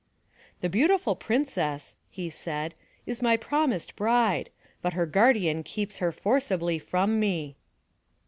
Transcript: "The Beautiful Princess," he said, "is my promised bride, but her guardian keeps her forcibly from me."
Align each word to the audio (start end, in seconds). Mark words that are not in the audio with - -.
"The 0.61 0.67
Beautiful 0.67 1.15
Princess," 1.15 1.95
he 2.09 2.31
said, 2.31 2.73
"is 3.05 3.21
my 3.21 3.37
promised 3.37 3.95
bride, 3.95 4.49
but 4.81 4.93
her 4.93 5.05
guardian 5.05 5.61
keeps 5.61 5.97
her 5.97 6.11
forcibly 6.11 6.79
from 6.79 7.19
me." 7.19 7.55